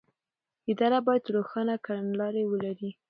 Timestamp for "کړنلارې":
1.85-2.43